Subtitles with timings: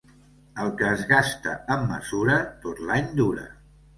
[0.61, 3.47] El que es gasta amb mesura, tot l'any dura.